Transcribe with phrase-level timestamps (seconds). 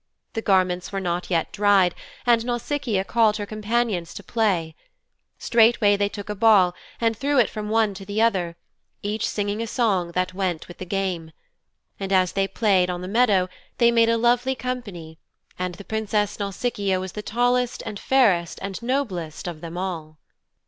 [0.33, 1.93] The garments were not yet dried
[2.25, 4.73] and Nausicaa called on her companions to play.
[5.37, 8.55] Straightway they took a ball and threw it from one to the other,
[9.03, 11.33] each singing a song that went with the game.
[11.99, 15.19] And as they played on the meadow they made a lovely company,
[15.59, 20.17] and the Princess Nausicaa was the tallest and fairest and noblest of them all.